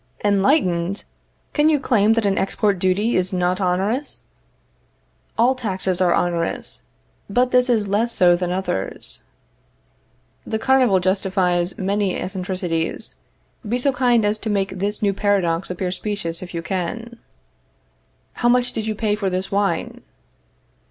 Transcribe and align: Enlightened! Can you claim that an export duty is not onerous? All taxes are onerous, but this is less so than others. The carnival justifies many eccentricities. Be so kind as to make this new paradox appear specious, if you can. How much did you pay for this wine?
Enlightened! 0.25 1.03
Can 1.53 1.69
you 1.69 1.79
claim 1.79 2.13
that 2.13 2.25
an 2.25 2.35
export 2.35 2.79
duty 2.79 3.15
is 3.15 3.31
not 3.31 3.61
onerous? 3.61 4.23
All 5.37 5.53
taxes 5.53 6.01
are 6.01 6.15
onerous, 6.15 6.81
but 7.29 7.51
this 7.51 7.69
is 7.69 7.87
less 7.87 8.11
so 8.11 8.35
than 8.35 8.51
others. 8.51 9.21
The 10.43 10.57
carnival 10.57 10.99
justifies 10.99 11.77
many 11.77 12.15
eccentricities. 12.15 13.17
Be 13.61 13.77
so 13.77 13.93
kind 13.93 14.25
as 14.25 14.39
to 14.39 14.49
make 14.49 14.79
this 14.79 15.03
new 15.03 15.13
paradox 15.13 15.69
appear 15.69 15.91
specious, 15.91 16.41
if 16.41 16.55
you 16.55 16.63
can. 16.63 17.19
How 18.33 18.49
much 18.49 18.73
did 18.73 18.87
you 18.87 18.95
pay 18.95 19.13
for 19.13 19.29
this 19.29 19.51
wine? 19.51 20.01